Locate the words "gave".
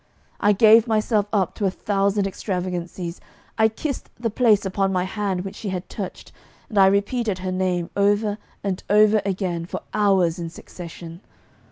0.51-0.87